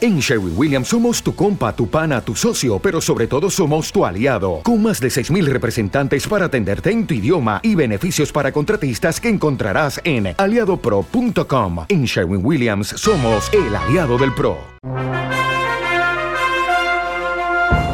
[0.00, 4.04] En Sherwin Williams somos tu compa, tu pana, tu socio, pero sobre todo somos tu
[4.04, 9.20] aliado, con más de 6.000 representantes para atenderte en tu idioma y beneficios para contratistas
[9.20, 11.84] que encontrarás en aliadopro.com.
[11.88, 14.58] En Sherwin Williams somos el aliado del PRO.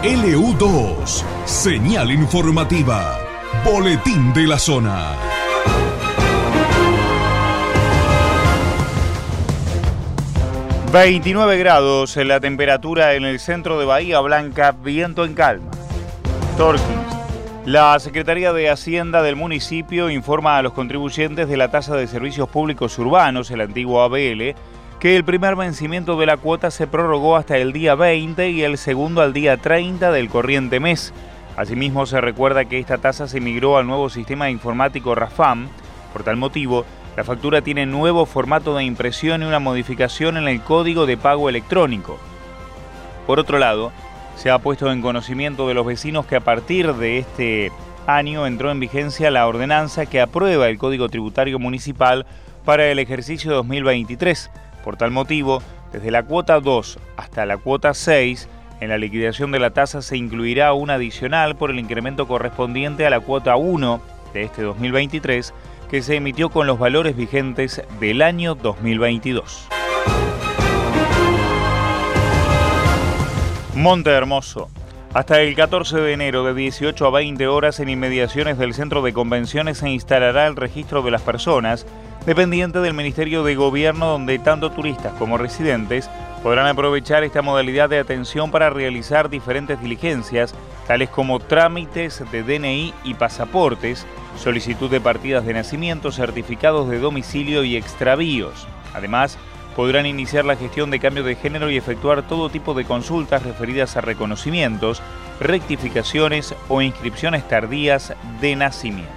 [0.03, 3.19] LU2, señal informativa,
[3.65, 5.36] boletín de la zona.
[10.97, 15.71] ...29 grados en la temperatura en el centro de Bahía Blanca, viento en calma.
[16.57, 16.89] Torkins.
[17.67, 22.49] La Secretaría de Hacienda del municipio informa a los contribuyentes de la tasa de servicios
[22.49, 24.55] públicos urbanos, el antiguo ABL,
[24.99, 28.79] que el primer vencimiento de la cuota se prorrogó hasta el día 20 y el
[28.79, 31.13] segundo al día 30 del corriente mes.
[31.59, 35.69] Asimismo, se recuerda que esta tasa se migró al nuevo sistema informático RAFAM.
[36.15, 40.61] Por tal motivo, la factura tiene nuevo formato de impresión y una modificación en el
[40.61, 42.19] código de pago electrónico.
[43.27, 43.91] Por otro lado,
[44.37, 47.73] se ha puesto en conocimiento de los vecinos que a partir de este
[48.07, 52.27] año entró en vigencia la ordenanza que aprueba el Código Tributario Municipal
[52.67, 54.51] para el ejercicio 2023.
[54.85, 58.47] Por tal motivo, desde la cuota 2 hasta la cuota 6,
[58.81, 63.11] en la liquidación de la tasa se incluirá una adicional por el incremento correspondiente a
[63.11, 64.03] la cuota 1
[64.35, 65.55] de este 2023
[65.89, 69.69] que se emitió con los valores vigentes del año 2022.
[73.75, 74.69] Monte Hermoso.
[75.15, 79.13] Hasta el 14 de enero de 18 a 20 horas en inmediaciones del centro de
[79.13, 81.87] convenciones se instalará el registro de las personas
[82.27, 86.11] dependiente del Ministerio de Gobierno donde tanto turistas como residentes
[86.43, 90.55] podrán aprovechar esta modalidad de atención para realizar diferentes diligencias,
[90.87, 94.07] tales como trámites de DNI y pasaportes,
[94.39, 98.67] solicitud de partidas de nacimiento, certificados de domicilio y extravíos.
[98.95, 99.39] Además,
[99.75, 103.97] podrán iniciar la gestión de cambio de género y efectuar todo tipo de consultas referidas
[103.97, 105.03] a reconocimientos,
[105.41, 109.13] rectificaciones o inscripciones tardías de nacimiento.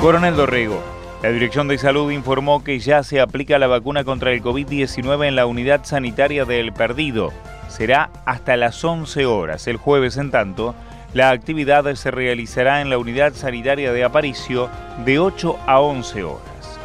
[0.00, 0.95] Coronel Dorrego.
[1.26, 5.34] La Dirección de Salud informó que ya se aplica la vacuna contra el COVID-19 en
[5.34, 7.32] la unidad sanitaria de El Perdido.
[7.66, 9.66] Será hasta las 11 horas.
[9.66, 10.76] El jueves, en tanto,
[11.14, 14.70] la actividad se realizará en la unidad sanitaria de Aparicio
[15.04, 16.78] de 8 a 11 horas.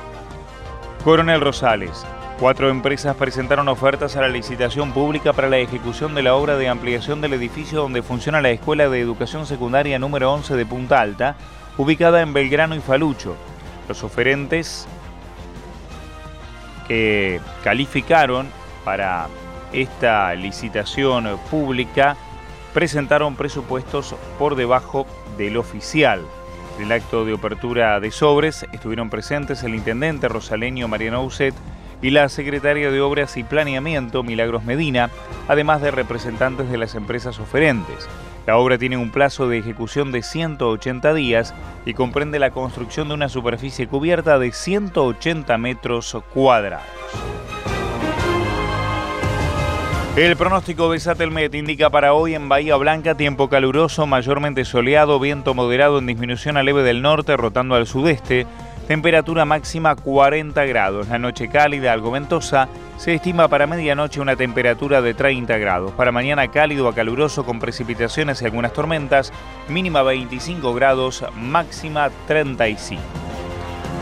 [1.04, 2.04] Coronel Rosales.
[2.40, 6.68] Cuatro empresas presentaron ofertas a la licitación pública para la ejecución de la obra de
[6.68, 11.36] ampliación del edificio donde funciona la Escuela de Educación Secundaria número 11 de Punta Alta,
[11.78, 13.38] ubicada en Belgrano y Falucho.
[13.92, 14.88] Los oferentes
[16.88, 18.48] que calificaron
[18.86, 19.28] para
[19.74, 22.16] esta licitación pública
[22.74, 25.06] presentaron presupuestos por debajo
[25.38, 26.22] del oficial.
[26.78, 31.54] En el acto de apertura de sobres estuvieron presentes el intendente rosaleño Mariano Uset
[32.02, 35.10] y la secretaria de Obras y Planeamiento Milagros Medina,
[35.50, 38.08] además de representantes de las empresas oferentes.
[38.48, 41.54] La obra tiene un plazo de ejecución de 180 días
[41.86, 46.86] y comprende la construcción de una superficie cubierta de 180 metros cuadrados.
[50.18, 55.54] El pronóstico de Satelmet indica para hoy en Bahía Blanca tiempo caluroso, mayormente soleado, viento
[55.54, 58.46] moderado en disminución a leve del norte, rotando al sudeste,
[58.88, 65.02] temperatura máxima 40 grados, la noche cálida, algo ventosa, se estima para medianoche una temperatura
[65.02, 69.32] de 30 grados, para mañana cálido a caluroso con precipitaciones y algunas tormentas,
[69.68, 73.02] mínima 25 grados, máxima 35.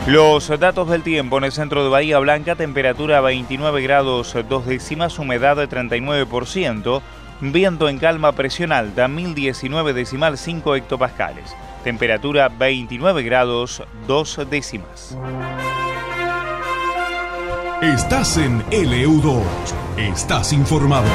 [0.06, 1.38] Los datos del tiempo.
[1.38, 7.02] En el centro de Bahía Blanca, temperatura 29 grados 2 décimas, humedad de 39%,
[7.40, 15.16] viento en calma, presión alta 1019 decimal 5 hectopascales, temperatura 29 grados 2 décimas.
[17.82, 19.42] Estás en LU2,
[19.96, 21.08] estás informado.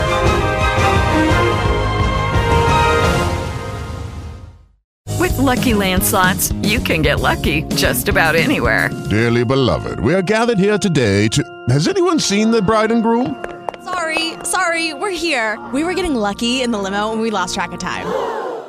[5.19, 8.89] With Lucky Land slots, you can get lucky just about anywhere.
[9.09, 11.43] Dearly beloved, we are gathered here today to.
[11.69, 13.43] Has anyone seen the bride and groom?
[13.83, 15.59] Sorry, sorry, we're here.
[15.71, 18.05] We were getting lucky in the limo and we lost track of time.